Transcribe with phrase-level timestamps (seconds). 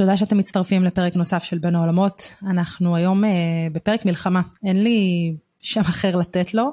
[0.00, 2.34] תודה שאתם מצטרפים לפרק נוסף של בין העולמות.
[2.42, 3.30] אנחנו היום אה,
[3.72, 6.70] בפרק מלחמה, אין לי שם אחר לתת לו,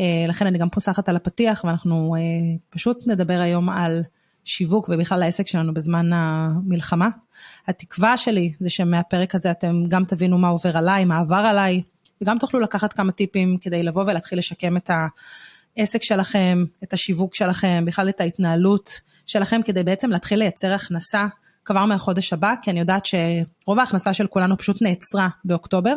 [0.00, 2.20] אה, לכן אני גם פוסחת על הפתיח ואנחנו אה,
[2.70, 4.02] פשוט נדבר היום על
[4.44, 7.08] שיווק ובכלל העסק שלנו בזמן המלחמה.
[7.68, 11.82] התקווה שלי זה שמהפרק הזה אתם גם תבינו מה עובר עליי, מה עבר עליי,
[12.22, 14.90] וגם תוכלו לקחת כמה טיפים כדי לבוא ולהתחיל לשקם את
[15.76, 21.26] העסק שלכם, את השיווק שלכם, בכלל את ההתנהלות שלכם, כדי בעצם להתחיל לייצר הכנסה
[21.64, 25.94] כבר מהחודש הבא, כי אני יודעת שרוב ההכנסה של כולנו פשוט נעצרה באוקטובר,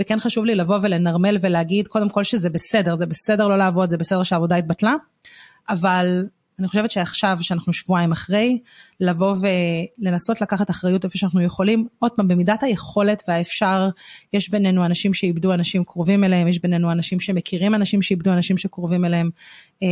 [0.00, 3.98] וכן חשוב לי לבוא ולנרמל ולהגיד קודם כל שזה בסדר, זה בסדר לא לעבוד, זה
[3.98, 4.94] בסדר שהעבודה התבטלה,
[5.68, 6.24] אבל
[6.58, 8.58] אני חושבת שעכשיו, שאנחנו שבועיים אחרי,
[9.00, 9.34] לבוא
[9.98, 13.88] ולנסות לקחת אחריות איפה שאנחנו יכולים, עוד פעם, במידת היכולת והאפשר,
[14.32, 19.04] יש בינינו אנשים שאיבדו אנשים קרובים אליהם, יש בינינו אנשים שמכירים אנשים שאיבדו אנשים שקרובים
[19.04, 19.30] אליהם.
[19.82, 19.88] אמ,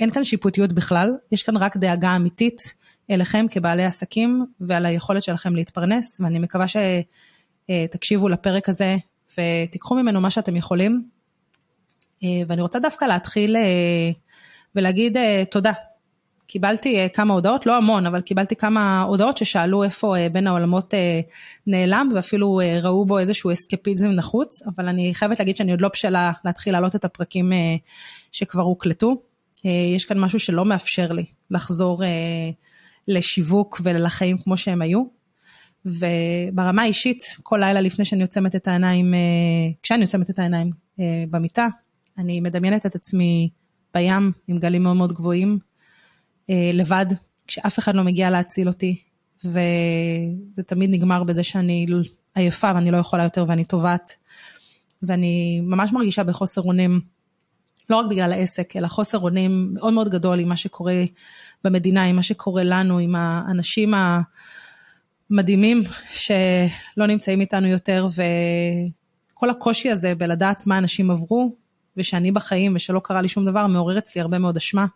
[0.00, 2.74] אין כאן שיפוטיות בכלל, יש כאן רק דאגה אמיתית
[3.10, 8.96] אליכם כבעלי עסקים ועל היכולת שלכם להתפרנס, ואני מקווה שתקשיבו לפרק הזה
[9.38, 11.16] ותיקחו ממנו מה שאתם יכולים.
[12.24, 14.10] אה, ואני רוצה דווקא להתחיל אה,
[14.74, 15.72] ולהגיד אה, תודה.
[16.48, 20.94] קיבלתי כמה הודעות, לא המון, אבל קיבלתי כמה הודעות ששאלו איפה בין העולמות
[21.66, 26.32] נעלם, ואפילו ראו בו איזשהו אסקפיזם נחוץ, אבל אני חייבת להגיד שאני עוד לא בשלה
[26.44, 27.52] להתחיל להעלות את הפרקים
[28.32, 29.22] שכבר הוקלטו.
[29.64, 32.02] יש כאן משהו שלא מאפשר לי לחזור
[33.08, 35.16] לשיווק ולחיים כמו שהם היו.
[35.86, 39.18] וברמה האישית, כל לילה לפני שאני עוצמת את העיניים, אה,
[39.82, 41.68] כשאני עוצמת את העיניים אה, במיטה,
[42.18, 43.50] אני מדמיינת את עצמי
[43.94, 45.58] בים עם גלים מאוד מאוד גבוהים,
[46.50, 47.06] אה, לבד,
[47.46, 49.02] כשאף אחד לא מגיע להציל אותי,
[49.44, 51.86] וזה תמיד נגמר בזה שאני
[52.34, 54.12] עייפה ואני לא יכולה יותר ואני טובעת,
[55.02, 57.00] ואני ממש מרגישה בחוסר אונים,
[57.90, 61.04] לא רק בגלל העסק, אלא חוסר אונים מאוד מאוד גדול עם מה שקורה
[61.64, 63.94] במדינה, עם מה שקורה לנו, עם האנשים
[65.30, 68.06] המדהימים שלא נמצאים איתנו יותר,
[69.32, 71.56] וכל הקושי הזה בלדעת מה אנשים עברו,
[71.96, 74.86] ושאני בחיים ושלא קרה לי שום דבר, מעורר אצלי הרבה מאוד אשמה.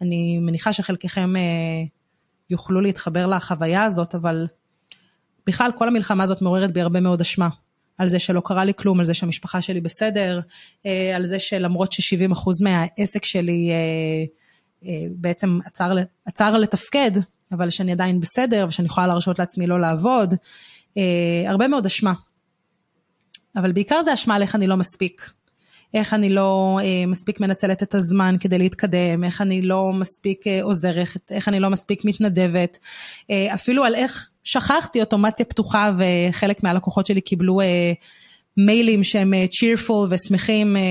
[0.00, 1.42] אני מניחה שחלקכם אה,
[2.50, 4.46] יוכלו להתחבר לחוויה הזאת, אבל
[5.46, 7.48] בכלל כל המלחמה הזאת מעוררת בי הרבה מאוד אשמה.
[7.98, 10.40] על זה שלא קרה לי כלום, על זה שהמשפחה שלי בסדר,
[10.86, 13.76] אה, על זה שלמרות ש-70% מהעסק שלי אה,
[14.88, 15.96] אה, בעצם עצר,
[16.26, 17.10] עצר לתפקד,
[17.52, 20.34] אבל שאני עדיין בסדר ושאני יכולה להרשות לעצמי לא לעבוד,
[21.46, 22.12] הרבה מאוד אשמה.
[23.56, 25.30] אבל בעיקר זה אשמה על איך אני לא מספיק.
[25.94, 30.62] איך אני לא אה, מספיק מנצלת את הזמן כדי להתקדם, איך אני לא מספיק אה,
[30.62, 32.78] עוזרת, איך אני לא מספיק מתנדבת,
[33.30, 37.92] אה, אפילו על איך שכחתי אוטומציה פתוחה וחלק מהלקוחות שלי קיבלו אה,
[38.56, 39.44] מיילים שהם אה,
[40.10, 40.82] ושמחים אה,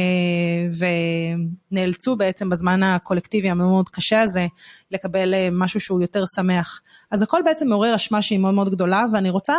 [1.71, 4.47] ונאלצו בעצם בזמן הקולקטיבי המאוד מאוד קשה הזה
[4.91, 6.81] לקבל אה, משהו שהוא יותר שמח.
[7.11, 9.53] אז הכל בעצם מעורר אשמה שהיא מאוד מאוד גדולה ואני רוצה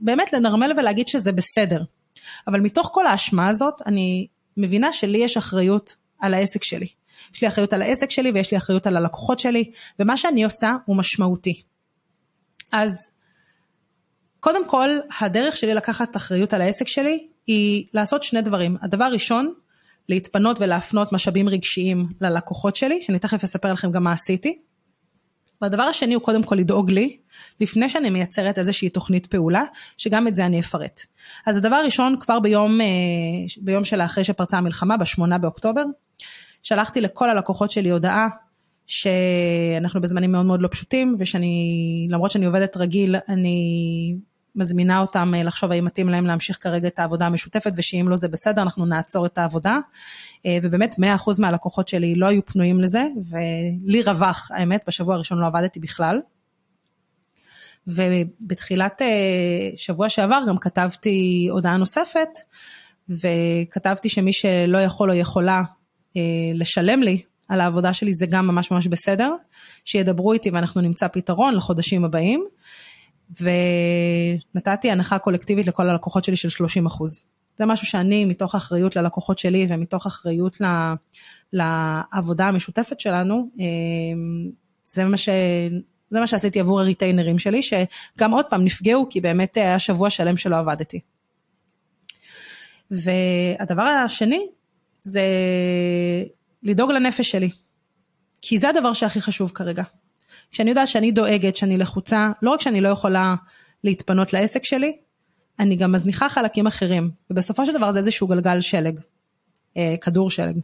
[0.00, 1.82] באמת לנרמל ולהגיד שזה בסדר.
[2.46, 6.86] אבל מתוך כל האשמה הזאת אני מבינה שלי יש אחריות על העסק שלי.
[7.34, 10.76] יש לי אחריות על העסק שלי ויש לי אחריות על הלקוחות שלי ומה שאני עושה
[10.84, 11.62] הוא משמעותי.
[12.72, 12.92] אז
[14.46, 14.88] קודם כל
[15.20, 18.76] הדרך שלי לקחת אחריות על העסק שלי היא לעשות שני דברים.
[18.82, 19.52] הדבר הראשון,
[20.08, 24.58] להתפנות ולהפנות משאבים רגשיים ללקוחות שלי, שאני תכף אספר לכם גם מה עשיתי.
[25.62, 27.16] והדבר השני הוא קודם כל לדאוג לי,
[27.60, 29.62] לפני שאני מייצרת איזושהי תוכנית פעולה,
[29.96, 31.00] שגם את זה אני אפרט.
[31.46, 32.86] אז הדבר הראשון, כבר ביום, אה,
[33.60, 35.84] ביום של אחרי שפרצה המלחמה, בשמונה באוקטובר,
[36.62, 38.28] שלחתי לכל הלקוחות שלי הודעה
[38.86, 44.16] שאנחנו בזמנים מאוד מאוד לא פשוטים, ושאני, למרות שאני עובדת רגיל, אני
[44.56, 48.28] מזמינה אותם אה, לחשוב האם מתאים להם להמשיך כרגע את העבודה המשותפת ושאם לא זה
[48.28, 49.78] בסדר אנחנו נעצור את העבודה.
[50.46, 51.02] אה, ובאמת 100%
[51.38, 56.20] מהלקוחות שלי לא היו פנויים לזה ולי רווח האמת בשבוע הראשון לא עבדתי בכלל.
[57.86, 59.06] ובתחילת אה,
[59.76, 62.28] שבוע שעבר גם כתבתי הודעה נוספת
[63.08, 65.62] וכתבתי שמי שלא יכול או יכולה
[66.54, 69.34] לשלם לי על העבודה שלי זה גם ממש ממש בסדר,
[69.84, 72.46] שידברו איתי ואנחנו נמצא פתרון לחודשים הבאים.
[73.30, 77.22] ונתתי הנחה קולקטיבית לכל הלקוחות שלי של 30 אחוז.
[77.58, 80.58] זה משהו שאני, מתוך אחריות ללקוחות שלי ומתוך אחריות
[81.52, 84.50] לעבודה המשותפת שלנו, אמ,
[84.86, 85.28] זה מה, ש...
[86.10, 90.36] זה מה שעשיתי עבור הריטיינרים שלי, שגם עוד פעם נפגעו, כי באמת היה שבוע שלם
[90.36, 91.00] שלא עבדתי.
[92.90, 94.46] והדבר השני,
[95.02, 95.22] זה
[96.62, 97.50] לדאוג לנפש שלי.
[98.42, 99.82] כי זה הדבר שהכי חשוב כרגע.
[100.50, 103.34] כשאני יודעת שאני דואגת, שאני לחוצה, לא רק שאני לא יכולה
[103.84, 104.96] להתפנות לעסק שלי,
[105.58, 109.00] אני גם מזניחה חלקים אחרים, ובסופו של דבר זה איזשהו גלגל שלג,
[109.76, 110.58] אה, כדור שלג.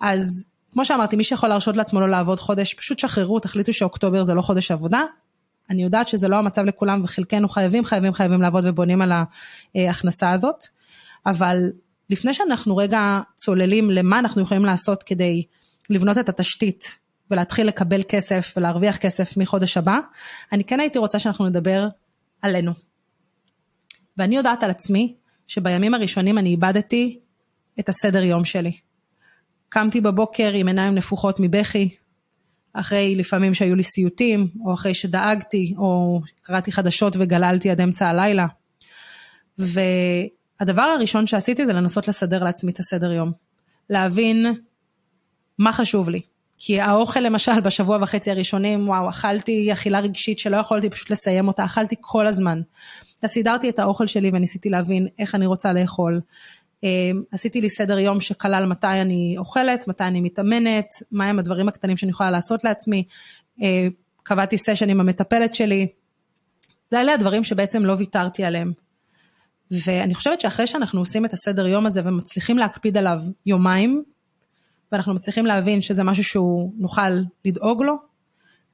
[0.00, 4.34] אז כמו שאמרתי, מי שיכול להרשות לעצמו לא לעבוד חודש, פשוט שחררו, תחליטו שאוקטובר זה
[4.34, 5.00] לא חודש עבודה,
[5.70, 9.12] אני יודעת שזה לא המצב לכולם וחלקנו חייבים, חייבים, חייבים לעבוד ובונים על
[9.74, 10.64] ההכנסה הזאת,
[11.26, 11.56] אבל
[12.10, 15.42] לפני שאנחנו רגע צוללים למה אנחנו יכולים לעשות כדי
[15.90, 16.98] לבנות את התשתית
[17.30, 19.96] ולהתחיל לקבל כסף ולהרוויח כסף מחודש הבא,
[20.52, 21.88] אני כן הייתי רוצה שאנחנו נדבר
[22.42, 22.72] עלינו.
[24.16, 25.14] ואני יודעת על עצמי
[25.46, 27.20] שבימים הראשונים אני איבדתי
[27.80, 28.72] את הסדר יום שלי.
[29.68, 31.96] קמתי בבוקר עם עיניים נפוחות מבכי,
[32.72, 38.46] אחרי לפעמים שהיו לי סיוטים, או אחרי שדאגתי, או קראתי חדשות וגללתי עד אמצע הלילה.
[39.58, 43.32] והדבר הראשון שעשיתי זה לנסות לסדר לעצמי את הסדר יום.
[43.90, 44.46] להבין
[45.58, 46.20] מה חשוב לי.
[46.58, 51.64] כי האוכל למשל בשבוע וחצי הראשונים, וואו, אכלתי אכילה רגשית שלא יכולתי פשוט לסיים אותה,
[51.64, 52.60] אכלתי כל הזמן.
[53.22, 56.20] אז סידרתי את האוכל שלי וניסיתי להבין איך אני רוצה לאכול.
[56.82, 61.96] אמ, עשיתי לי סדר יום שכלל מתי אני אוכלת, מתי אני מתאמנת, מהם הדברים הקטנים
[61.96, 63.04] שאני יכולה לעשות לעצמי.
[63.60, 63.90] אמ,
[64.22, 65.86] קבעתי סשן עם המטפלת שלי.
[66.90, 68.72] זה אלה הדברים שבעצם לא ויתרתי עליהם.
[69.70, 74.02] ואני חושבת שאחרי שאנחנו עושים את הסדר יום הזה ומצליחים להקפיד עליו יומיים,
[74.92, 77.10] ואנחנו מצליחים להבין שזה משהו שהוא נוכל
[77.44, 77.96] לדאוג לו,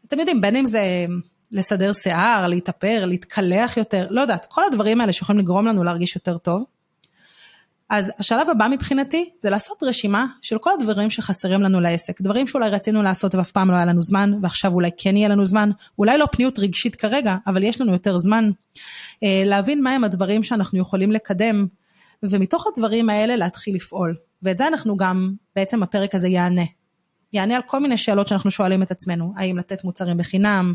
[0.06, 1.06] אתם יודעים, בין אם זה
[1.50, 6.38] לסדר שיער, להתאפר, להתקלח יותר, לא יודעת, כל הדברים האלה שיכולים לגרום לנו להרגיש יותר
[6.38, 6.64] טוב.
[7.90, 12.70] אז השלב הבא מבחינתי זה לעשות רשימה של כל הדברים שחסרים לנו לעסק, דברים שאולי
[12.70, 16.18] רצינו לעשות ואף פעם לא היה לנו זמן, ועכשיו אולי כן יהיה לנו זמן, אולי
[16.18, 18.50] לא פניות רגשית כרגע, אבל יש לנו יותר זמן.
[19.22, 21.66] אה, להבין מהם הדברים שאנחנו יכולים לקדם,
[22.22, 24.16] ומתוך הדברים האלה להתחיל לפעול.
[24.42, 26.64] ואת זה אנחנו גם, בעצם הפרק הזה יענה.
[27.32, 30.74] יענה על כל מיני שאלות שאנחנו שואלים את עצמנו, האם לתת מוצרים בחינם,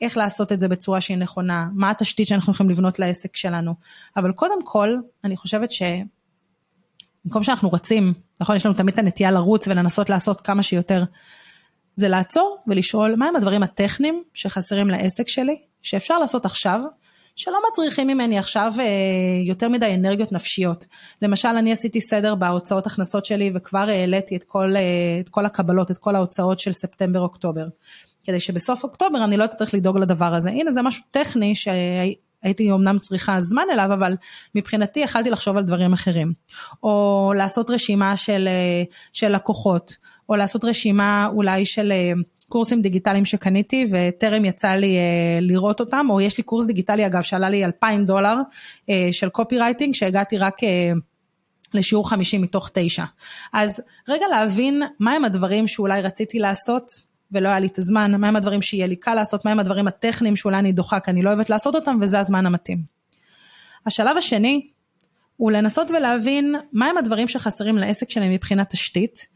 [0.00, 3.74] איך לעשות את זה בצורה שהיא נכונה, מה התשתית שאנחנו יכולים לבנות לעסק שלנו.
[4.16, 9.68] אבל קודם כל, אני חושבת שבמקום שאנחנו רצים, נכון, יש לנו תמיד את הנטייה לרוץ
[9.68, 11.04] ולנסות לעשות כמה שיותר,
[11.94, 16.80] זה לעצור ולשאול מהם הדברים הטכניים שחסרים לעסק שלי, שאפשר לעשות עכשיו,
[17.36, 18.84] שלא מצריכים ממני עכשיו אה,
[19.44, 20.86] יותר מדי אנרגיות נפשיות.
[21.22, 25.90] למשל, אני עשיתי סדר בהוצאות הכנסות שלי וכבר העליתי את כל, אה, את כל הקבלות,
[25.90, 27.66] את כל ההוצאות של ספטמבר-אוקטובר.
[28.24, 30.50] כדי שבסוף אוקטובר אני לא אצטרך לדאוג לדבר הזה.
[30.50, 34.16] הנה זה משהו טכני שהייתי אמנם צריכה זמן אליו, אבל
[34.54, 36.32] מבחינתי יכלתי לחשוב על דברים אחרים.
[36.82, 38.82] או לעשות רשימה של, אה,
[39.12, 39.96] של לקוחות,
[40.28, 42.12] או לעשות רשימה אולי של אה,
[42.50, 47.22] קורסים דיגיטליים שקניתי וטרם יצא לי אה, לראות אותם, או יש לי קורס דיגיטלי אגב
[47.22, 48.36] שעלה לי 2,000 דולר
[49.10, 50.56] של קופי רייטינג שהגעתי רק
[51.74, 53.04] לשיעור 50 מתוך 9.
[53.52, 56.92] אז רגע להבין מהם הדברים שאולי רציתי לעשות
[57.32, 60.58] ולא היה לי את הזמן, מהם הדברים שיהיה לי קל לעשות, מהם הדברים הטכניים שאולי
[60.58, 62.82] אני דוחה כי אני לא אוהבת לעשות אותם וזה הזמן המתאים.
[63.86, 64.66] השלב השני
[65.36, 69.26] הוא לנסות ולהבין מהם הדברים שחסרים לעסק שלי מבחינת תשתית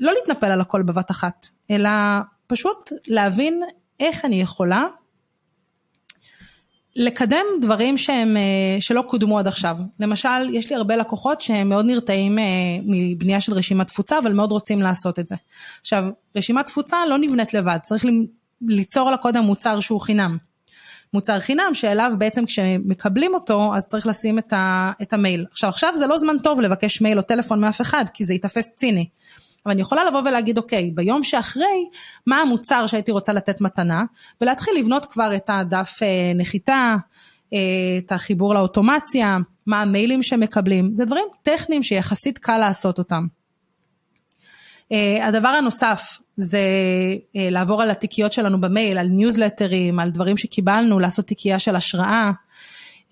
[0.00, 1.90] ולא להתנפל על הכל בבת אחת, אלא
[2.46, 3.62] פשוט להבין
[4.00, 4.86] איך אני יכולה
[6.96, 9.76] לקדם דברים שהם, אה, שלא קודמו עד עכשיו.
[10.00, 12.44] למשל, יש לי הרבה לקוחות שהם מאוד נרתעים אה,
[12.84, 15.34] מבנייה של רשימת תפוצה, אבל מאוד רוצים לעשות את זה.
[15.80, 18.04] עכשיו, רשימת תפוצה לא נבנית לבד, צריך
[18.66, 20.36] ליצור לה קודם מוצר שהוא חינם.
[21.12, 25.46] מוצר חינם שאליו בעצם כשמקבלים אותו אז צריך לשים את, ה, את המייל.
[25.50, 28.70] עכשיו עכשיו זה לא זמן טוב לבקש מייל או טלפון מאף אחד כי זה ייתפס
[28.76, 29.08] ציני.
[29.66, 31.88] אבל אני יכולה לבוא ולהגיד אוקיי ביום שאחרי
[32.26, 34.02] מה המוצר שהייתי רוצה לתת מתנה
[34.40, 36.96] ולהתחיל לבנות כבר את הדף אה, נחיתה,
[37.52, 37.58] אה,
[37.98, 43.26] את החיבור לאוטומציה, מה המיילים שמקבלים, זה דברים טכניים שיחסית קל לעשות אותם.
[44.92, 46.60] Uh, הדבר הנוסף זה
[47.34, 52.30] לעבור על התיקיות שלנו במייל, על ניוזלטרים, על דברים שקיבלנו, לעשות תיקייה של השראה.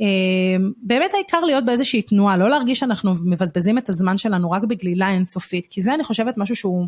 [0.00, 5.11] אמ, באמת העיקר להיות באיזושהי תנועה, לא להרגיש שאנחנו מבזבזים את הזמן שלנו רק בגלילה
[5.11, 6.87] אינסופית, כי זה אני חושבת משהו שהוא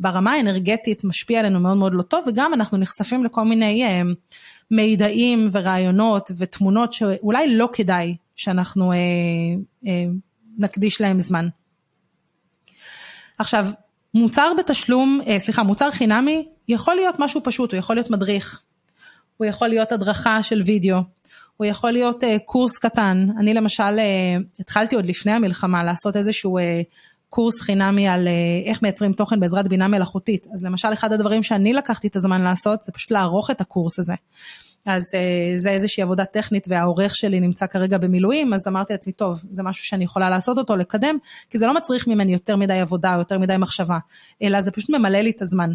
[0.00, 4.14] ברמה האנרגטית משפיע עלינו מאוד מאוד לא טוב, וגם אנחנו נחשפים לכל מיני אמ,
[4.70, 8.96] מידעים ורעיונות ותמונות שאולי לא כדאי שאנחנו אה,
[9.86, 10.04] אה,
[10.58, 11.48] נקדיש להם זמן.
[13.38, 13.66] עכשיו,
[14.14, 18.62] מוצר בתשלום, אה, סליחה, מוצר חינמי יכול להיות משהו פשוט, הוא יכול להיות מדריך,
[19.36, 20.98] הוא יכול להיות הדרכה של וידאו,
[21.60, 23.26] הוא יכול להיות uh, קורס קטן.
[23.38, 26.62] אני למשל uh, התחלתי עוד לפני המלחמה לעשות איזשהו uh,
[27.28, 28.28] קורס חינמי על
[28.66, 30.46] איך מייצרים תוכן בעזרת בינה מלאכותית.
[30.54, 34.12] אז למשל אחד הדברים שאני לקחתי את הזמן לעשות זה פשוט לערוך את הקורס הזה.
[34.86, 35.02] אז
[35.56, 39.84] זה איזושהי עבודה טכנית והעורך שלי נמצא כרגע במילואים, אז אמרתי לעצמי, טוב, זה משהו
[39.84, 41.16] שאני יכולה לעשות אותו, לקדם,
[41.50, 43.98] כי זה לא מצריך ממני יותר מדי עבודה, יותר מדי מחשבה,
[44.42, 45.70] אלא זה פשוט ממלא לי את הזמן.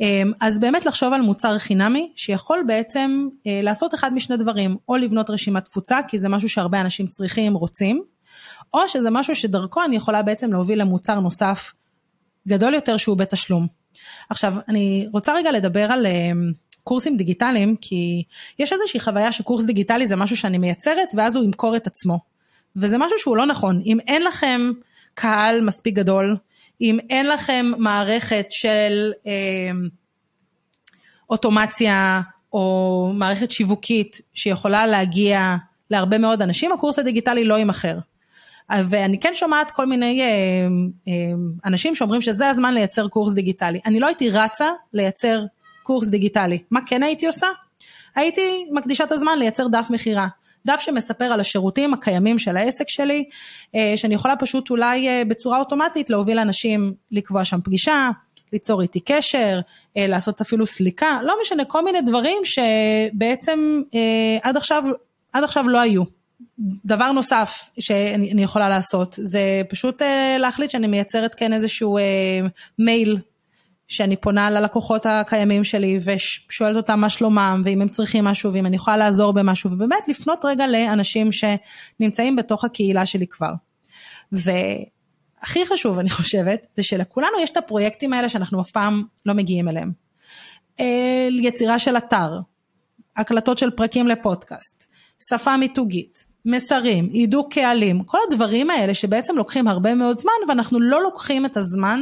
[0.00, 4.96] אמ, אז באמת לחשוב על מוצר חינמי שיכול בעצם אה, לעשות אחד משני דברים, או
[4.96, 8.02] לבנות רשימת תפוצה, כי זה משהו שהרבה אנשים צריכים, רוצים,
[8.74, 11.72] או שזה משהו שדרכו אני יכולה בעצם להוביל למוצר נוסף
[12.48, 13.66] גדול יותר שהוא בתשלום.
[14.30, 16.52] עכשיו, אני רוצה רגע לדבר על אמ,
[16.84, 18.22] קורסים דיגיטליים, כי
[18.58, 22.18] יש איזושהי חוויה שקורס דיגיטלי זה משהו שאני מייצרת ואז הוא ימכור את עצמו.
[22.76, 23.82] וזה משהו שהוא לא נכון.
[23.86, 24.60] אם אין לכם
[25.14, 26.36] קהל מספיק גדול,
[26.80, 29.32] אם אין לכם מערכת של אה,
[31.30, 32.20] אוטומציה
[32.52, 35.56] או מערכת שיווקית שיכולה להגיע
[35.90, 37.98] להרבה מאוד אנשים, הקורס הדיגיטלי לא יימכר.
[38.86, 40.26] ואני כן שומעת כל מיני אה,
[41.08, 41.12] אה,
[41.64, 43.80] אנשים שאומרים שזה הזמן לייצר קורס דיגיטלי.
[43.86, 45.44] אני לא הייתי רצה לייצר
[45.82, 46.58] קורס דיגיטלי.
[46.70, 47.46] מה כן הייתי עושה?
[48.14, 50.28] הייתי מקדישה את הזמן לייצר דף מכירה.
[50.66, 53.24] דף שמספר על השירותים הקיימים של העסק שלי,
[53.74, 58.10] אה, שאני יכולה פשוט אולי אה, בצורה אוטומטית להוביל אנשים לקבוע שם פגישה,
[58.52, 59.60] ליצור איתי קשר,
[59.96, 63.82] אה, לעשות אפילו סליקה, לא משנה, כל מיני דברים שבעצם
[64.42, 64.84] עד עכשיו,
[65.32, 66.02] עד עכשיו לא היו.
[66.84, 70.02] דבר נוסף שאני יכולה לעשות זה פשוט
[70.38, 71.98] להחליט שאני מייצרת כן איזשהו
[72.78, 73.16] מייל
[73.90, 78.76] שאני פונה ללקוחות הקיימים שלי ושואלת אותם מה שלומם ואם הם צריכים משהו ואם אני
[78.76, 83.52] יכולה לעזור במשהו ובאמת לפנות רגע לאנשים שנמצאים בתוך הקהילה שלי כבר.
[84.32, 89.68] והכי חשוב אני חושבת זה שלכולנו יש את הפרויקטים האלה שאנחנו אף פעם לא מגיעים
[89.68, 89.92] אליהם.
[91.42, 92.40] יצירה של אתר,
[93.16, 94.86] הקלטות של פרקים לפודקאסט,
[95.28, 101.02] שפה מיתוגית, מסרים, הידוק קהלים, כל הדברים האלה שבעצם לוקחים הרבה מאוד זמן ואנחנו לא
[101.02, 102.00] לוקחים את הזמן,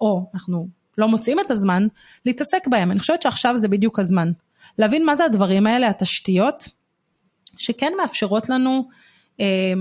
[0.00, 1.86] או אנחנו לא מוצאים את הזמן
[2.26, 2.90] להתעסק בהם.
[2.90, 4.32] אני חושבת שעכשיו זה בדיוק הזמן.
[4.78, 6.68] להבין מה זה הדברים האלה, התשתיות,
[7.58, 8.88] שכן מאפשרות לנו
[9.40, 9.72] אה,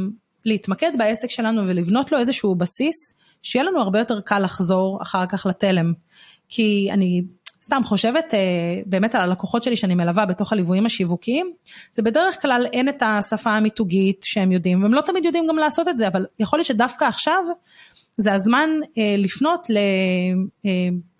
[0.45, 2.95] להתמקד בעסק שלנו ולבנות לו איזשהו בסיס,
[3.41, 5.93] שיהיה לנו הרבה יותר קל לחזור אחר כך לתלם.
[6.49, 7.21] כי אני
[7.63, 8.39] סתם חושבת אה,
[8.85, 11.51] באמת על הלקוחות שלי שאני מלווה בתוך הליוויים השיווקיים,
[11.93, 15.87] זה בדרך כלל אין את השפה המיתוגית שהם יודעים, והם לא תמיד יודעים גם לעשות
[15.87, 17.43] את זה, אבל יכול להיות שדווקא עכשיו
[18.17, 19.77] זה הזמן אה, לפנות ל...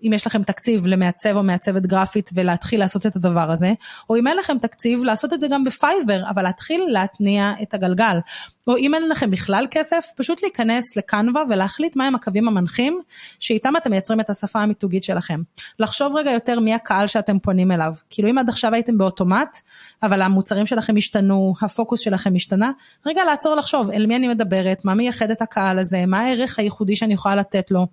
[0.04, 3.74] אם יש לכם תקציב למעצב או מעצבת גרפית ולהתחיל לעשות את הדבר הזה,
[4.10, 8.20] או אם אין לכם תקציב לעשות את זה גם בפייבר, אבל להתחיל להתניע את הגלגל.
[8.68, 13.02] או אם אין לכם בכלל כסף, פשוט להיכנס לקנווה ולהחליט מהם הקווים המנחים,
[13.40, 15.42] שאיתם אתם מייצרים את השפה המיתוגית שלכם.
[15.80, 17.94] לחשוב רגע יותר מי הקהל שאתם פונים אליו.
[18.10, 19.58] כאילו אם עד עכשיו הייתם באוטומט,
[20.04, 22.72] אבל המוצרים שלכם השתנו, הפוקוס שלכם השתנה,
[23.06, 26.96] רגע לעצור לחשוב אל מי אני מדברת, מה מייחד את הקהל הזה, מה הערך הייחודי
[26.96, 27.88] שאני יכולה לתת לו.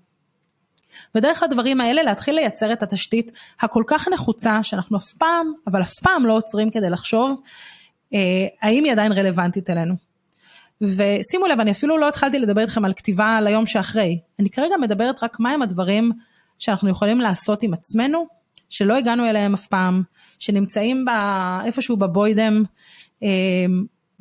[1.14, 5.94] ודרך הדברים האלה להתחיל לייצר את התשתית הכל כך נחוצה שאנחנו אף פעם, אבל אף
[6.02, 7.42] פעם לא עוצרים כדי לחשוב
[8.14, 9.94] אה, האם היא עדיין רלוונטית אלינו.
[10.80, 15.22] ושימו לב, אני אפילו לא התחלתי לדבר איתכם על כתיבה ליום שאחרי, אני כרגע מדברת
[15.22, 16.12] רק מהם הדברים
[16.58, 18.26] שאנחנו יכולים לעשות עם עצמנו,
[18.70, 20.02] שלא הגענו אליהם אף פעם,
[20.38, 22.62] שנמצאים בא, איפשהו בבוידם,
[23.22, 23.28] אה,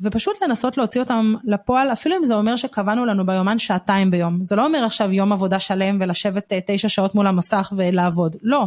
[0.00, 4.44] ופשוט לנסות להוציא אותם לפועל, אפילו אם זה אומר שקבענו לנו ביומן שעתיים ביום.
[4.44, 8.64] זה לא אומר עכשיו יום עבודה שלם ולשבת אה, תשע שעות מול המסך ולעבוד, לא.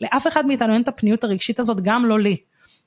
[0.00, 2.36] לאף אחד מאיתנו אין את הפניות הרגשית הזאת, גם לא לי.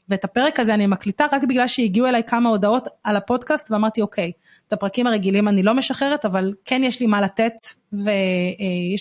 [0.10, 4.32] ואת הפרק הזה אני מקליטה רק בגלל שהגיעו אליי כמה הודעות על הפודקאסט ואמרתי אוקיי,
[4.67, 7.53] את הפרקים הרגילים אני לא משחררת, אבל כן יש לי מה לתת
[7.93, 8.08] ויש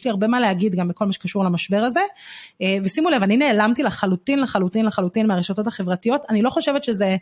[0.00, 2.00] אה, לי הרבה מה להגיד גם בכל מה שקשור למשבר הזה.
[2.62, 7.16] אה, ושימו לב, אני נעלמתי לחלוטין לחלוטין לחלוטין מהרשתות החברתיות, אני לא חושבת שזה...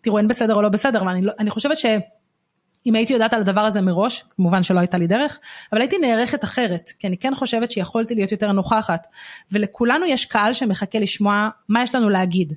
[0.00, 3.40] תראו אין בסדר או לא בסדר, אבל אני, לא, אני חושבת שאם הייתי יודעת על
[3.40, 5.38] הדבר הזה מראש, כמובן שלא הייתה לי דרך,
[5.72, 9.06] אבל הייתי נערכת אחרת, כי אני כן חושבת שיכולתי להיות יותר נוכחת,
[9.52, 12.52] ולכולנו יש קהל שמחכה לשמוע מה יש לנו להגיד.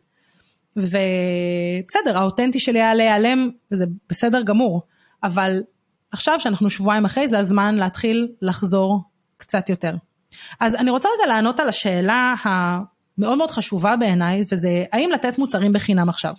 [0.75, 4.81] ובסדר, האותנטי שלי היה להיעלם, וזה בסדר גמור,
[5.23, 5.63] אבל
[6.11, 9.01] עכשיו שאנחנו שבועיים אחרי, זה הזמן להתחיל לחזור
[9.37, 9.95] קצת יותר.
[10.59, 12.33] אז אני רוצה רגע לענות על השאלה
[13.17, 16.33] המאוד מאוד חשובה בעיניי, וזה האם לתת מוצרים בחינם עכשיו.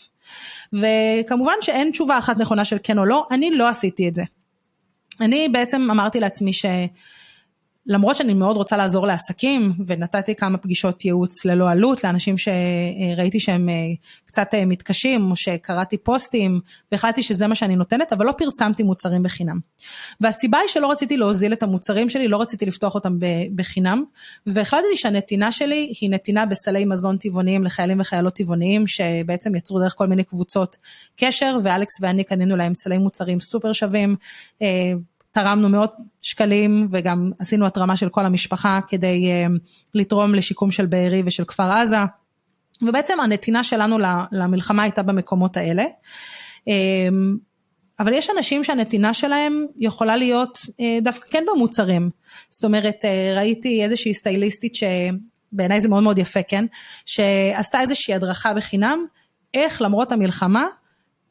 [0.72, 4.22] וכמובן שאין תשובה אחת נכונה של כן או לא, אני לא עשיתי את זה.
[5.20, 6.66] אני בעצם אמרתי לעצמי ש...
[7.86, 13.68] למרות שאני מאוד רוצה לעזור לעסקים ונתתי כמה פגישות ייעוץ ללא עלות לאנשים שראיתי שהם
[13.68, 13.74] אה,
[14.26, 16.60] קצת אה, מתקשים או שקראתי פוסטים
[16.92, 19.58] והחלטתי שזה מה שאני נותנת אבל לא פרסמתי מוצרים בחינם.
[20.20, 23.18] והסיבה היא שלא רציתי להוזיל את המוצרים שלי, לא רציתי לפתוח אותם
[23.54, 24.04] בחינם
[24.46, 30.06] והחלטתי שהנתינה שלי היא נתינה בסלי מזון טבעוניים לחיילים וחיילות טבעוניים שבעצם יצרו דרך כל
[30.06, 30.76] מיני קבוצות
[31.16, 34.16] קשר ואלכס ואני קנינו להם סלי מוצרים סופר שווים.
[35.34, 39.58] תרמנו מאות שקלים וגם עשינו התרמה של כל המשפחה כדי uh,
[39.94, 41.96] לתרום לשיקום של בארי ושל כפר עזה.
[42.82, 43.98] ובעצם הנתינה שלנו
[44.32, 45.84] למלחמה הייתה במקומות האלה.
[46.60, 46.72] Um,
[48.00, 52.10] אבל יש אנשים שהנתינה שלהם יכולה להיות uh, דווקא כן במוצרים.
[52.50, 56.64] זאת אומרת, uh, ראיתי איזושהי סטייליסטית שבעיניי זה מאוד מאוד יפה, כן?
[57.06, 59.04] שעשתה איזושהי הדרכה בחינם,
[59.54, 60.66] איך למרות המלחמה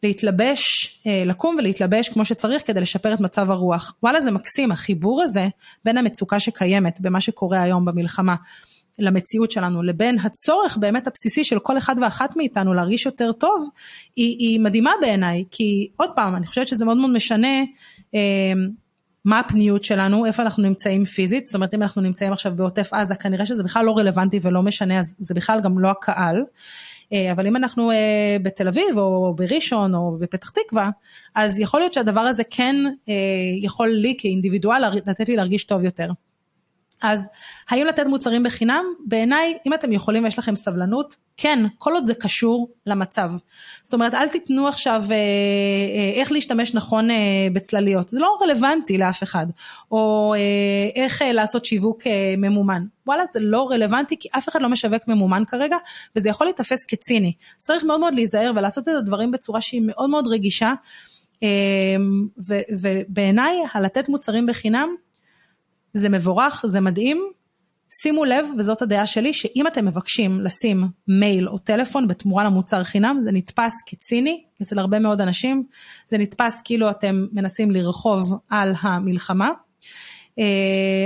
[0.04, 3.96] להתלבש, אה, לקום ולהתלבש כמו שצריך כדי לשפר את מצב הרוח.
[4.04, 5.48] וואלה זה מקסים, החיבור הזה
[5.86, 8.36] בין המצוקה שקיימת במה שקורה היום במלחמה,
[9.00, 13.70] למציאות שלנו לבין הצורך באמת הבסיסי של כל אחד ואחת מאיתנו להרגיש יותר טוב
[14.16, 17.62] היא, היא מדהימה בעיניי כי עוד פעם אני חושבת שזה מאוד מאוד משנה
[18.16, 18.54] אה,
[19.26, 23.16] מה הפניות שלנו איפה אנחנו נמצאים פיזית זאת אומרת אם אנחנו נמצאים עכשיו בעוטף עזה
[23.16, 26.44] כנראה שזה בכלל לא רלוונטי ולא משנה אז זה בכלל גם לא הקהל
[27.32, 30.90] אבל אם אנחנו אה, בתל אביב או בראשון או בפתח תקווה
[31.36, 32.76] אז יכול להיות שהדבר הזה כן
[33.10, 33.14] אה,
[33.62, 36.10] יכול לי כאינדיבידואל לתת לי להרגיש טוב יותר.
[37.04, 37.30] אז
[37.70, 38.86] האם לתת מוצרים בחינם?
[39.06, 43.32] בעיניי, אם אתם יכולים ויש לכם סבלנות, כן, כל עוד זה קשור למצב.
[43.82, 47.16] זאת אומרת, אל תיתנו עכשיו אה, אה, איך להשתמש נכון אה,
[47.54, 49.48] בצלליות, זה לא רלוונטי לאף אחד.
[49.92, 52.84] או אה, איך אה, לעשות שיווק אה, ממומן.
[53.08, 55.78] וואלה, זה לא רלוונטי כי אף אחד לא משווק ממומן כרגע,
[56.16, 57.34] וזה יכול להיתפס כציני.
[57.58, 60.74] צריך מאוד מאוד להיזהר ולעשות את הדברים בצורה שהיא מאוד מאוד רגישה.
[61.44, 61.48] אה,
[62.80, 64.96] ובעיניי, הלתת מוצרים בחינם,
[65.94, 67.30] זה מבורך, זה מדהים.
[68.02, 73.20] שימו לב, וזאת הדעה שלי, שאם אתם מבקשים לשים מייל או טלפון בתמורה למוצר חינם,
[73.24, 75.64] זה נתפס כציני אצל הרבה מאוד אנשים,
[76.08, 79.50] זה נתפס כאילו אתם מנסים לרחוב על המלחמה.
[80.40, 80.44] Uh,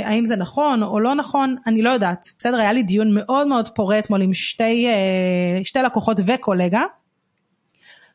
[0.06, 2.26] האם זה נכון או לא נכון, אני לא יודעת.
[2.40, 6.82] בסדר, היה לי דיון מאוד מאוד פורה אתמול עם שתי, uh, שתי לקוחות וקולגה.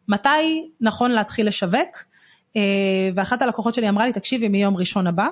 [0.08, 2.04] מתי נכון להתחיל לשווק?
[2.50, 2.56] Uh,
[3.14, 5.26] ואחת הלקוחות שלי אמרה לי, תקשיבי, מיום ראשון הבא,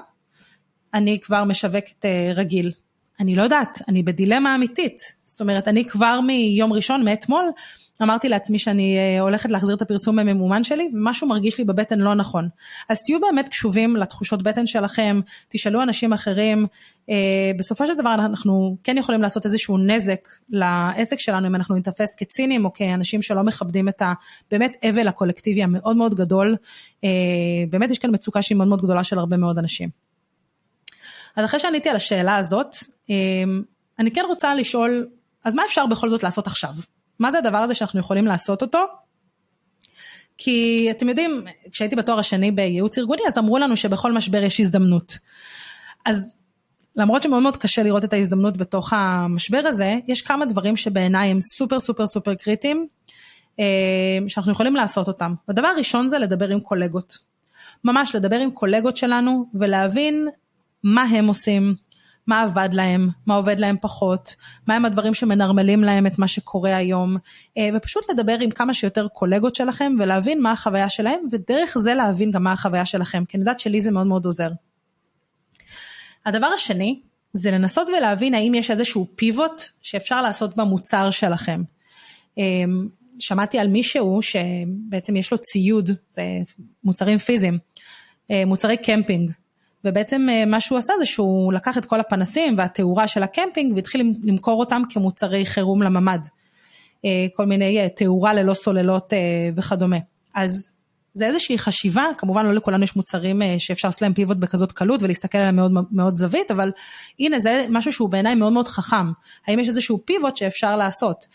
[0.94, 2.73] אני כבר משווקת אה, רגיל.
[3.20, 5.02] אני לא יודעת, אני בדילמה אמיתית.
[5.25, 7.44] זאת אומרת, אני כבר מיום ראשון, מאתמול,
[8.02, 12.14] אמרתי לעצמי שאני אה, הולכת להחזיר את הפרסום הממומן שלי, ומשהו מרגיש לי בבטן לא
[12.14, 12.49] נכון.
[12.88, 16.66] אז תהיו באמת קשובים לתחושות בטן שלכם, תשאלו אנשים אחרים.
[17.11, 22.14] אה, בסופו של דבר אנחנו כן יכולים לעשות איזשהו נזק לעסק שלנו, אם אנחנו נתפס
[22.16, 26.56] כצינים או כאנשים שלא מכבדים את הבאמת אבל הקולקטיבי המאוד מאוד גדול.
[27.70, 30.09] באמת יש כאן מצוקה שהיא מאוד מאוד גדולה של הרבה מאוד אנשים.
[31.37, 32.76] אז אחרי שעניתי על השאלה הזאת,
[33.08, 33.62] אמ,
[33.99, 35.08] אני כן רוצה לשאול,
[35.44, 36.70] אז מה אפשר בכל זאת לעשות עכשיו?
[37.18, 38.84] מה זה הדבר הזה שאנחנו יכולים לעשות אותו?
[40.38, 45.19] כי אתם יודעים, כשהייתי בתואר השני בייעוץ ארגוני, אז אמרו לנו שבכל משבר יש הזדמנות.
[46.06, 46.38] אז
[46.97, 51.40] למרות שמאוד מאוד קשה לראות את ההזדמנות בתוך המשבר הזה, יש כמה דברים שבעיניי הם
[51.40, 52.86] סופר סופר סופר קריטיים,
[53.58, 53.64] אמ,
[54.28, 55.34] שאנחנו יכולים לעשות אותם.
[55.49, 57.19] הדבר הראשון זה לדבר עם קולגות.
[57.84, 60.28] ממש לדבר עם קולגות שלנו ולהבין
[60.84, 61.75] מה הם עושים,
[62.26, 64.34] מה עבד להם, מה עובד להם פחות,
[64.66, 67.16] מה הם הדברים שמנרמלים להם את מה שקורה היום,
[67.58, 72.30] אה, ופשוט לדבר עם כמה שיותר קולגות שלכם ולהבין מה החוויה שלהם, ודרך זה להבין
[72.30, 74.50] גם מה החוויה שלכם, כי אני יודעת שלי זה מאוד מאוד עוזר.
[76.26, 77.00] הדבר השני,
[77.32, 81.62] זה לנסות ולהבין האם יש איזשהו פיבוט שאפשר לעשות במוצר שלכם.
[82.38, 82.45] אה,
[83.19, 86.23] שמעתי על מישהו שבעצם יש לו ציוד, זה
[86.84, 87.58] מוצרים פיזיים,
[88.30, 89.30] אה, מוצרי קמפינג,
[89.84, 94.14] ובעצם אה, מה שהוא עשה זה שהוא לקח את כל הפנסים והתאורה של הקמפינג והתחיל
[94.23, 96.21] למכור אותם כמוצרי חירום לממ"ד.
[97.04, 99.12] אה, כל מיני אה, תאורה ללא סוללות
[99.56, 99.97] וכדומה.
[100.34, 100.73] אז
[101.14, 105.38] זה איזושהי חשיבה, כמובן לא לכולנו יש מוצרים שאפשר לעשות להם pivot בכזאת קלות ולהסתכל
[105.38, 106.73] עליהם מאוד מאוד זווית, אבל
[107.19, 109.06] הנה זה משהו שהוא בעיניי מאוד מאוד חכם.
[109.47, 111.26] האם יש איזשהו pivot שאפשר לעשות?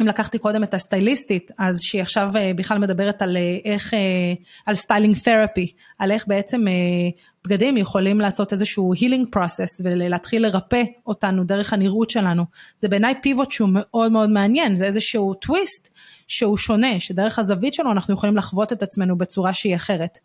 [0.00, 3.98] אם לקחתי קודם את הסטייליסטית, אז שהיא עכשיו אה, בכלל מדברת על אה, איך, אה,
[4.66, 6.64] על styling therapy, על איך בעצם
[7.46, 12.44] בגדים יכולים לעשות איזשהו healing process ולהתחיל לרפא אותנו דרך הנראות שלנו.
[12.78, 15.88] זה בעיניי pivot שהוא מאוד מאוד מעניין, זה איזשהו טוויסט
[16.26, 20.18] שהוא שונה, שדרך הזווית שלו אנחנו יכולים לחוות את עצמנו בצורה שהיא אחרת.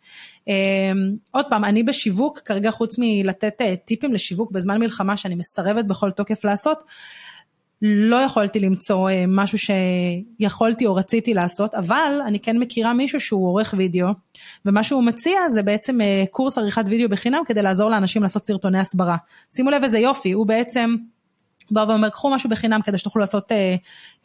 [1.30, 6.44] עוד פעם, אני בשיווק, כרגע חוץ מלתת טיפים לשיווק בזמן מלחמה שאני מסרבת בכל תוקף
[6.44, 6.84] לעשות,
[7.86, 13.48] לא יכולתי למצוא אה, משהו שיכולתי או רציתי לעשות, אבל אני כן מכירה מישהו שהוא
[13.48, 14.08] עורך וידאו,
[14.66, 18.78] ומה שהוא מציע זה בעצם אה, קורס עריכת וידאו בחינם כדי לעזור לאנשים לעשות סרטוני
[18.78, 19.16] הסברה.
[19.56, 20.96] שימו לב איזה יופי, הוא בעצם
[21.74, 23.76] בא ואומר קחו משהו בחינם כדי שתוכלו לעשות אה,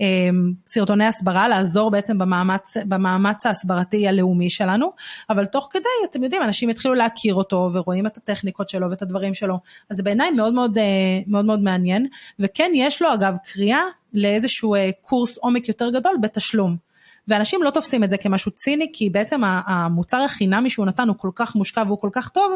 [0.01, 0.29] אה,
[0.65, 4.91] סרטוני הסברה, לעזור בעצם במאמץ, במאמץ ההסברתי הלאומי שלנו,
[5.29, 9.33] אבל תוך כדי אתם יודעים אנשים יתחילו להכיר אותו ורואים את הטכניקות שלו ואת הדברים
[9.33, 9.59] שלו,
[9.89, 10.83] אז זה בעיניי מאוד מאוד, אה,
[11.27, 12.07] מאוד מאוד מעניין,
[12.39, 13.81] וכן יש לו אגב קריאה
[14.13, 16.89] לאיזשהו אה, קורס עומק יותר גדול בתשלום.
[17.27, 21.29] ואנשים לא תופסים את זה כמשהו ציני, כי בעצם המוצר החינמי שהוא נתן הוא כל
[21.35, 22.51] כך מושקע והוא כל כך טוב,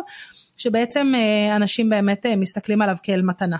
[0.58, 3.58] שבעצם אה, אנשים באמת אה, מסתכלים עליו כאל מתנה.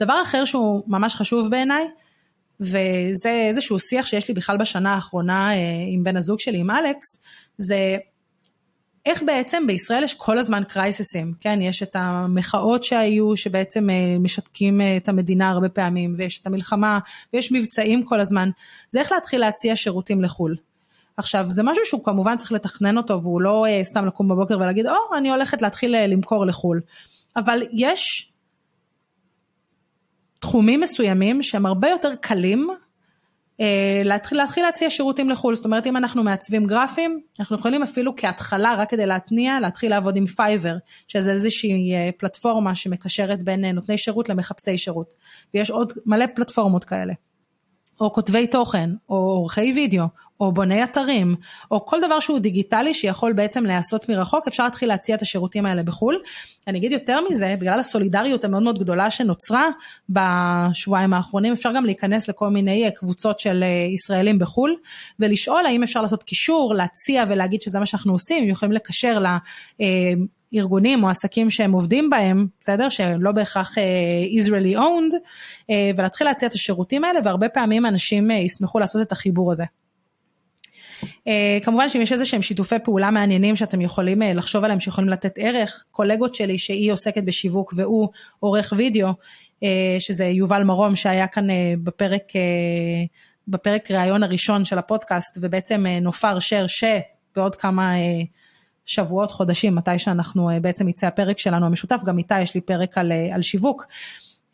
[0.00, 1.84] דבר אחר שהוא ממש חשוב בעיניי,
[2.60, 7.20] וזה איזשהו שיח שיש לי בכלל בשנה האחרונה אה, עם בן הזוג שלי, עם אלכס,
[7.58, 7.96] זה
[9.06, 14.80] איך בעצם בישראל יש כל הזמן קרייססים, כן, יש את המחאות שהיו שבעצם אה, משתקים
[14.80, 16.98] אה, את המדינה הרבה פעמים, ויש את המלחמה,
[17.32, 18.50] ויש מבצעים כל הזמן,
[18.90, 20.56] זה איך להתחיל להציע שירותים לחו"ל.
[21.16, 25.16] עכשיו, זה משהו שהוא כמובן צריך לתכנן אותו, והוא לא סתם לקום בבוקר ולהגיד, או,
[25.16, 26.80] אני הולכת להתחיל למכור לחו"ל.
[27.36, 28.27] אבל יש
[30.38, 32.68] תחומים מסוימים שהם הרבה יותר קלים
[33.60, 38.12] אה, להתחיל, להתחיל להציע שירותים לחו"ל, זאת אומרת אם אנחנו מעצבים גרפיים, אנחנו יכולים אפילו
[38.16, 40.76] כהתחלה, רק כדי להתניע, להתחיל לעבוד עם Fiverr,
[41.08, 45.14] שזה איזושהי אה, פלטפורמה שמקשרת בין אה, נותני שירות למחפשי שירות,
[45.54, 47.12] ויש עוד מלא פלטפורמות כאלה.
[48.00, 50.04] או כותבי תוכן, או עורכי וידאו,
[50.40, 51.36] או בוני אתרים,
[51.70, 55.82] או כל דבר שהוא דיגיטלי שיכול בעצם להיעשות מרחוק, אפשר להתחיל להציע את השירותים האלה
[55.82, 56.18] בחו"ל.
[56.66, 59.68] אני אגיד יותר מזה, בגלל הסולידריות המאוד מאוד גדולה שנוצרה
[60.08, 64.76] בשבועיים האחרונים, אפשר גם להיכנס לכל מיני אה, קבוצות של אה, ישראלים בחו"ל,
[65.20, 69.26] ולשאול האם אפשר לעשות קישור, להציע ולהגיד שזה מה שאנחנו עושים, יכולים לקשר ל...
[69.80, 70.12] אה,
[70.54, 72.88] ארגונים או עסקים שהם עובדים בהם, בסדר?
[72.88, 73.74] שהם לא בהכרח
[74.42, 75.14] Israeli owned,
[75.96, 79.64] ולהתחיל להציע את השירותים האלה, והרבה פעמים אנשים ישמחו לעשות את החיבור הזה.
[81.18, 85.10] Uh, כמובן שאם יש איזה שהם שיתופי פעולה מעניינים שאתם יכולים uh, לחשוב עליהם שיכולים
[85.10, 88.08] לתת ערך, קולגות שלי שהיא עוסקת בשיווק והוא
[88.40, 89.64] עורך וידאו, uh,
[89.98, 91.46] שזה יובל מרום שהיה כאן
[91.82, 92.22] בפרק,
[93.48, 97.94] בפרק ראיון הראשון של הפודקאסט ובעצם נופר שר שבעוד כמה
[98.86, 103.12] שבועות, חודשים, מתי שאנחנו בעצם יצא הפרק שלנו המשותף, גם איתה יש לי פרק על,
[103.32, 103.86] על שיווק.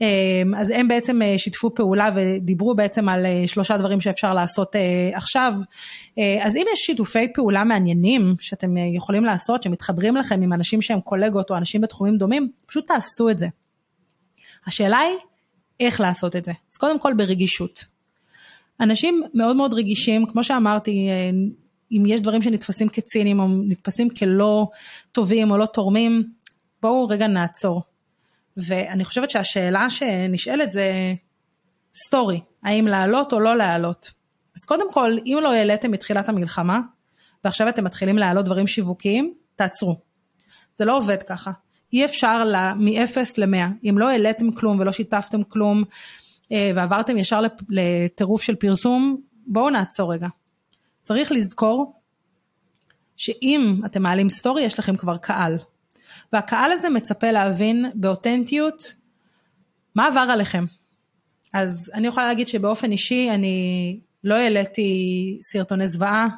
[0.01, 4.77] אמ, אז הם בעצם אה, שיתפו פעולה ודיברו בעצם על אה, שלושה דברים שאפשר לעשות
[4.77, 5.55] אה, עכשיו.
[6.45, 11.51] אז אם יש שיתופי פעולה מעניינים שאתם יכולים לעשות, שמתחברים לכם עם אנשים שהם קולגות
[11.51, 13.47] או אנשים בתחומים דומים, פשוט תעשו את זה.
[14.67, 15.17] השאלה היא
[15.81, 16.53] איך לעשות את זה.
[16.73, 17.85] אז קודם כל ברגישות.
[18.81, 21.09] אנשים מאוד מאוד רגישים, כמו שאמרתי,
[21.93, 24.67] אם יש דברים שנתפסים כציניים או נתפסים כלא
[25.13, 26.23] טובים או לא תורמים,
[26.83, 27.83] בואו רגע נעצור.
[28.57, 31.15] ואני חושבת שהשאלה שנשאלת זה
[32.07, 34.11] סטורי, האם לעלות או לא לעלות.
[34.57, 36.81] אז קודם כל, אם לא העליתם מתחילת המלחמה,
[37.45, 40.01] ועכשיו אתם מתחילים להעלות דברים שיווקיים, תעצרו.
[40.77, 41.51] זה לא עובד ככה.
[41.93, 42.45] אי אפשר
[42.77, 43.89] מ-0 ל-100.
[43.91, 45.85] אם לא העליתם כלום ולא שיתפתם כלום,
[46.53, 50.29] אה, ועברתם ישר לטירוף של פרסום, בואו נעצור רגע.
[51.03, 52.01] צריך לזכור
[53.17, 55.59] שאם אתם מעלים סטורי, יש לכם כבר קהל.
[56.35, 58.95] והקהל הזה מצפה להבין באותנטיות
[59.95, 60.65] מה עבר עליכם.
[61.53, 66.29] אז אני יכולה להגיד שבאופן אישי אני לא העליתי סרטוני זוועה,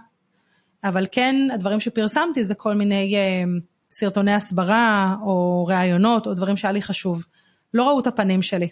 [0.85, 3.45] אבל כן הדברים שפרסמתי זה כל מיני אה,
[3.91, 7.25] סרטוני הסברה או ראיונות או דברים שהיה לי חשוב.
[7.75, 8.69] לא ראו את הפנים שלי.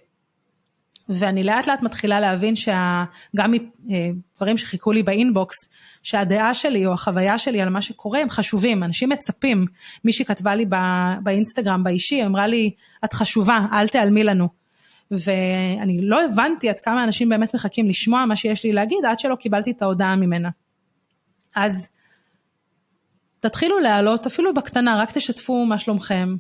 [1.09, 3.53] ואני לאט לאט מתחילה להבין שגם
[3.85, 5.57] מדברים שחיכו לי באינבוקס,
[6.03, 9.67] שהדעה שלי או החוויה שלי על מה שקורה הם חשובים, אנשים מצפים.
[10.05, 10.67] מישהי כתבה לי
[11.23, 12.71] באינסטגרם באישי, אמרה לי,
[13.05, 14.49] את חשובה, אל תיעלמי לנו.
[15.11, 19.35] ואני לא הבנתי עד כמה אנשים באמת מחכים לשמוע מה שיש לי להגיד, עד שלא
[19.35, 20.49] קיבלתי את ההודעה ממנה.
[21.57, 21.89] אז
[23.41, 26.37] תתחילו להעלות, אפילו בקטנה, רק תשתפו מה שלומכם,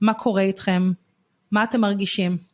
[0.00, 0.92] מה קורה איתכם,
[1.52, 2.53] מה אתם מרגישים.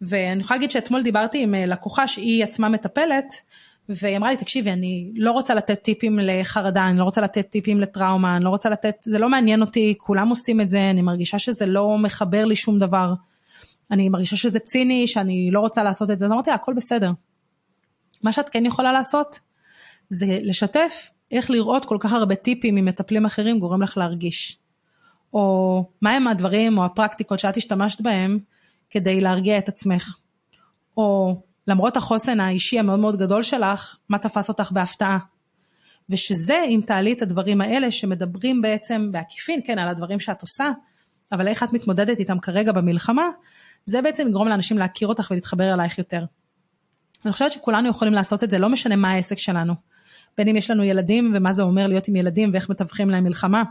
[0.00, 3.26] ואני יכולה להגיד שאתמול דיברתי עם אה, לקוחה שהיא עצמה מטפלת,
[3.88, 7.80] והיא אמרה לי, תקשיבי, אני לא רוצה לתת טיפים לחרדה, אני לא רוצה לתת טיפים
[7.80, 11.38] לטראומה, אני לא רוצה לתת, זה לא מעניין אותי, כולם עושים את זה, אני מרגישה
[11.38, 13.14] שזה לא מחבר לי שום דבר.
[13.90, 17.10] אני מרגישה שזה ציני, שאני לא רוצה לעשות את זה, אז אמרתי לה, הכל בסדר.
[18.22, 19.40] מה שאת כן יכולה לעשות,
[20.10, 24.58] זה לשתף איך לראות כל כך הרבה טיפים ממטפלים אחרים גורם לך להרגיש.
[25.34, 28.38] או מהם הדברים או הפרקטיקות שאת השתמשת בהם
[28.90, 30.16] כדי להרגיע את עצמך.
[30.96, 35.18] או למרות החוסן האישי המאוד מאוד גדול שלך, מה תפס אותך בהפתעה.
[36.10, 40.70] ושזה, אם תעלי את הדברים האלה שמדברים בעצם בעקיפין, כן, על הדברים שאת עושה,
[41.32, 43.28] אבל איך את מתמודדת איתם כרגע במלחמה,
[43.84, 46.24] זה בעצם יגרום לאנשים להכיר אותך ולהתחבר אלייך יותר.
[47.24, 49.74] אני חושבת שכולנו יכולים לעשות את זה, לא משנה מה העסק שלנו.
[50.38, 53.62] בין אם יש לנו ילדים ומה זה אומר להיות עם ילדים ואיך מתווכים להם מלחמה,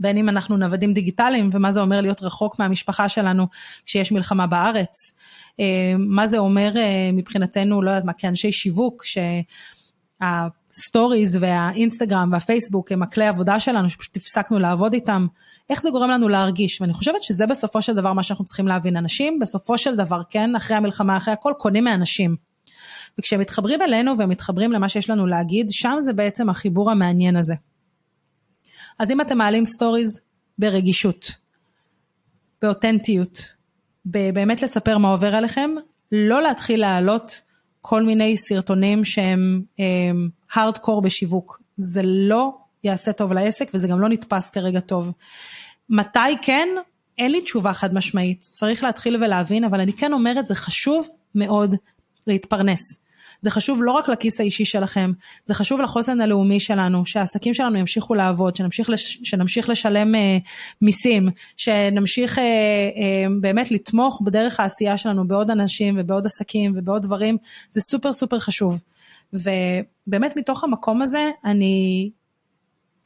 [0.00, 3.46] בין אם אנחנו נוודים דיגיטליים ומה זה אומר להיות רחוק מהמשפחה שלנו
[3.86, 5.12] כשיש מלחמה בארץ,
[5.60, 9.02] אה, מה זה אומר אה, מבחינתנו, לא יודעת מה, כאנשי שיווק,
[10.20, 15.26] שה stories והאינסטגרם והפייסבוק הם הכלי עבודה שלנו, שפשוט הפסקנו לעבוד איתם,
[15.70, 18.96] איך זה גורם לנו להרגיש, ואני חושבת שזה בסופו של דבר מה שאנחנו צריכים להבין,
[18.96, 22.36] אנשים בסופו של דבר, כן, אחרי המלחמה, אחרי הכל, קונים מאנשים.
[23.18, 27.54] וכשהם מתחברים אלינו והם מתחברים למה שיש לנו להגיד, שם זה בעצם החיבור המעניין הזה.
[28.98, 30.20] אז אם אתם מעלים stories
[30.58, 31.32] ברגישות,
[32.62, 33.44] באותנטיות,
[34.04, 35.70] באמת לספר מה עובר עליכם,
[36.12, 37.40] לא להתחיל להעלות
[37.80, 39.62] כל מיני סרטונים שהם
[40.52, 41.62] הארדקור בשיווק.
[41.76, 45.12] זה לא יעשה טוב לעסק וזה גם לא נתפס כרגע טוב.
[45.88, 46.68] מתי כן?
[47.18, 51.74] אין לי תשובה חד משמעית, צריך להתחיל ולהבין, אבל אני כן אומרת, זה חשוב מאוד
[52.26, 53.00] להתפרנס.
[53.40, 55.12] זה חשוב לא רק לכיס האישי שלכם,
[55.44, 60.38] זה חשוב לחוסן הלאומי שלנו, שהעסקים שלנו ימשיכו לעבוד, שנמשיך, לש, שנמשיך לשלם אה,
[60.82, 67.36] מיסים, שנמשיך אה, אה, באמת לתמוך בדרך העשייה שלנו בעוד אנשים ובעוד עסקים ובעוד דברים,
[67.70, 68.80] זה סופר סופר חשוב.
[69.32, 72.10] ובאמת מתוך המקום הזה, אני,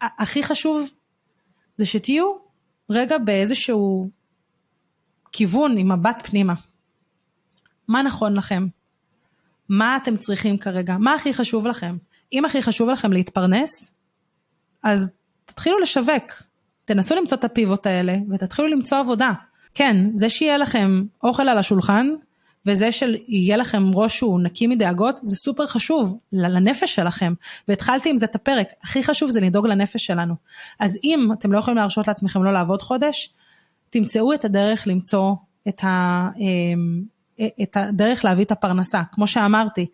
[0.01, 0.89] הכי חשוב
[1.77, 2.33] זה שתהיו
[2.91, 4.11] רגע באיזשהו
[5.33, 6.55] כיוון עם מבט פנימה.
[7.89, 8.67] מה נכון לכם?
[9.73, 10.97] מה אתם צריכים כרגע?
[10.99, 11.97] מה הכי חשוב לכם?
[12.33, 13.93] אם הכי חשוב לכם להתפרנס,
[14.83, 15.11] אז
[15.45, 16.43] תתחילו לשווק.
[16.85, 19.33] תנסו למצוא את הפיבוט האלה ותתחילו למצוא עבודה.
[19.75, 22.09] כן, זה שיהיה לכם אוכל על השולחן,
[22.67, 27.35] וזה שיהיה לכם ראש שהוא נקי מדאגות, זה סופר חשוב לנפש שלכם.
[27.69, 30.35] והתחלתי עם זה את הפרק, הכי חשוב זה לדאוג לנפש שלנו.
[30.81, 33.33] אז אם אתם לא יכולים להרשות לעצמכם לא לעבוד חודש,
[33.91, 35.35] תמצאו את הדרך למצוא
[35.69, 37.03] את, ה, אמ,
[37.63, 39.03] את הדרך להביא את הפרנסה.
[39.13, 39.87] כמו שאמרתי,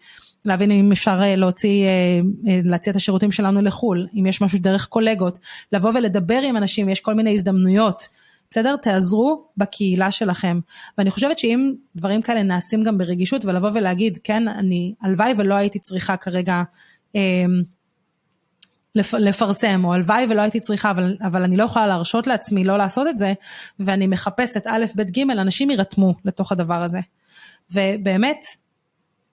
[0.44, 4.58] להבין אם אפשר אה, להוציא, אה, אה, להציע את השירותים שלנו לחו"ל, אם יש משהו
[4.58, 5.38] דרך קולגות,
[5.72, 8.08] לבוא ולדבר עם אנשים, יש כל מיני הזדמנויות.
[8.50, 8.76] בסדר?
[8.76, 10.60] תעזרו בקהילה שלכם.
[10.98, 15.78] ואני חושבת שאם דברים כאלה נעשים גם ברגישות ולבוא ולהגיד, כן, אני, הלוואי ולא הייתי
[15.78, 16.62] צריכה כרגע
[18.94, 22.78] לפ, לפרסם, או הלוואי ולא הייתי צריכה, אבל, אבל אני לא יכולה להרשות לעצמי לא
[22.78, 23.32] לעשות את זה,
[23.80, 26.98] ואני מחפשת א', ב', ג', אנשים יירתמו לתוך הדבר הזה.
[27.72, 28.44] ובאמת,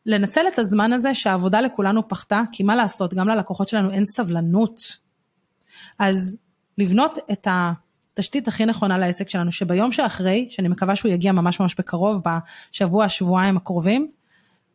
[0.06, 4.82] לנצל את הזמן הזה שהעבודה לכולנו פחתה, כי מה לעשות, גם ללקוחות שלנו אין סבלנות.
[6.00, 6.38] אז
[6.78, 7.48] לבנות את.
[8.18, 12.22] התשתית הכי נכונה לעסק שלנו, שביום שאחרי, שאני מקווה שהוא יגיע ממש ממש בקרוב,
[12.72, 14.12] בשבוע, שבועיים הקרובים,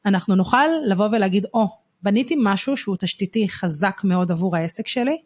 [0.07, 1.69] אנחנו נוכל לבוא ולהגיד, או, oh,
[2.03, 5.17] בניתי משהו שהוא תשתיתי חזק מאוד עבור העסק שלי,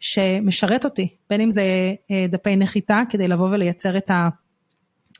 [0.00, 1.62] שמשרת אותי, בין אם זה
[2.10, 4.28] אה, דפי נחיתה כדי לבוא ולייצר את ה...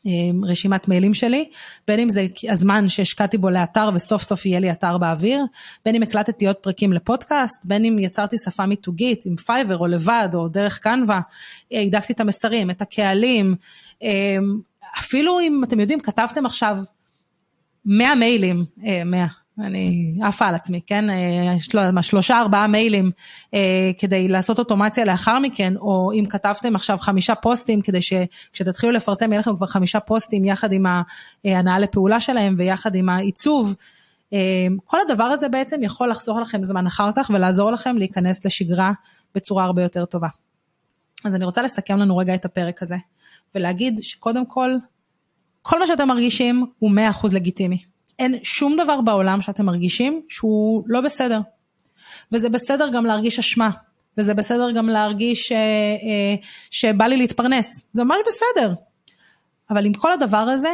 [0.07, 1.49] אמ, רשימת מיילים שלי,
[1.87, 5.45] בין אם זה הזמן שהשקעתי בו לאתר וסוף סוף יהיה לי אתר באוויר,
[5.85, 10.29] בין אם הקלטתי עוד פרקים לפודקאסט, בין אם יצרתי שפה מיתוגית עם Fiverr או לבד
[10.35, 11.21] או דרך Canva,
[11.71, 13.55] הידקתי את המסרים, את הקהלים,
[14.03, 14.59] אמ,
[14.99, 16.79] אפילו אם אתם יודעים, כתבתם עכשיו
[17.85, 18.65] 100 מיילים,
[19.07, 19.27] 100, אה,
[19.59, 21.11] אני עפה על עצמי, כן?
[21.11, 23.11] אה, שלושה ארבעה מיילים
[23.55, 29.33] אה, כדי לעשות אוטומציה לאחר מכן, או אם כתבתם עכשיו חמישה פוסטים כדי שכשתתחילו לפרסם
[29.33, 30.87] יהיה לכם כבר חמישה פוסטים יחד עם
[31.45, 33.75] ההנאה לפעולה שלהם ויחד עם העיצוב.
[34.33, 38.93] אה, כל הדבר הזה בעצם יכול לחסוך לכם זמן אחר כך ולעזור לכם להיכנס לשגרה
[39.35, 40.29] בצורה הרבה יותר טובה.
[41.25, 42.97] אז אני רוצה לסכם לנו רגע את הפרק הזה,
[43.55, 44.71] ולהגיד שקודם כל,
[45.63, 46.91] כל מה שאתם מרגישים הוא
[47.23, 47.94] 100% לגיטימי.
[48.19, 51.41] אין שום דבר בעולם שאתם מרגישים שהוא לא בסדר.
[52.33, 53.71] וזה בסדר גם להרגיש אשמה,
[54.19, 56.35] וזה בסדר גם להרגיש ש, אה, אה,
[56.71, 58.75] שבא לי להתפרנס, זה ממש בסדר.
[59.71, 60.69] אבל עם כל הדבר הזה,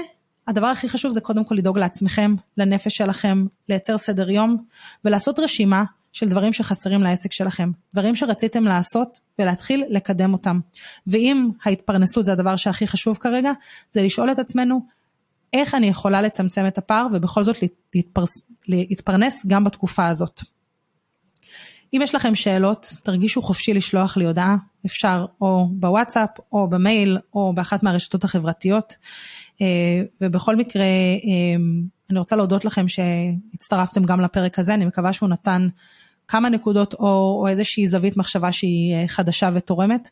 [0.48, 4.56] הדבר הכי חשוב זה קודם כל לדאוג לעצמכם, לנפש שלכם, לייצר סדר יום
[5.04, 10.60] ולעשות רשימה של דברים שחסרים לעסק שלכם, דברים שרציתם לעשות ולהתחיל לקדם אותם.
[11.06, 13.52] ואם ההתפרנסות זה הדבר שהכי חשוב כרגע,
[13.92, 14.80] זה לשאול את עצמנו
[15.52, 17.56] איך אני יכולה לצמצם את הפער ובכל זאת
[17.94, 20.40] להתפרס, להתפרנס גם בתקופה הזאת.
[21.92, 27.52] אם יש לכם שאלות, תרגישו חופשי לשלוח לי הודעה, אפשר או בוואטסאפ או במייל או
[27.52, 28.96] באחת מהרשתות החברתיות.
[29.60, 31.56] אה, ובכל מקרה, אה,
[32.10, 35.68] אני רוצה להודות לכם שהצטרפתם גם לפרק הזה, אני מקווה שהוא נתן
[36.28, 40.10] כמה נקודות או, או איזושהי זווית מחשבה שהיא אה, חדשה ותורמת,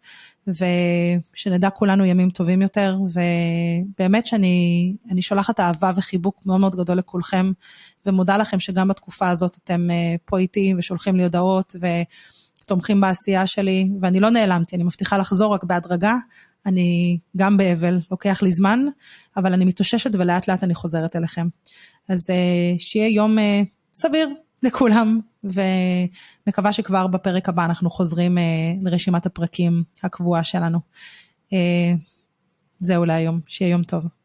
[0.48, 7.52] ושנדע כולנו ימים טובים יותר, ובאמת שאני שולחת אהבה וחיבוק מאוד מאוד גדול לכולכם,
[8.06, 11.76] ומודה לכם שגם בתקופה הזאת אתם אה, פה איתי ושולחים לי הודעות
[12.62, 16.12] ותומכים בעשייה שלי, ואני לא נעלמתי, אני מבטיחה לחזור רק בהדרגה.
[16.66, 18.80] אני גם באבל, לוקח לי זמן,
[19.36, 21.48] אבל אני מתאוששת ולאט לאט אני חוזרת אליכם.
[22.08, 23.36] אז אה, שיהיה יום
[23.94, 24.28] סביר
[24.62, 25.20] לכולם,
[25.52, 28.42] ומקווה שכבר בפרק הבא אנחנו חוזרים אה,
[28.82, 30.78] לרשימת הפרקים הקבועה שלנו.
[31.52, 31.92] אה,
[32.80, 34.17] זהו להיום, שיהיה יום טוב.